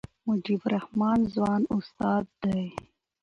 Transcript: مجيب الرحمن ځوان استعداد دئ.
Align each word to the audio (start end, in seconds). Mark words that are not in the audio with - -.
مجيب 0.27 0.61
الرحمن 0.67 1.19
ځوان 1.33 1.61
استعداد 1.75 2.25
دئ. 2.41 2.65